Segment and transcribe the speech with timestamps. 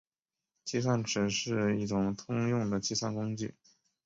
[0.65, 3.53] 计算尺是一种通用的计算工具。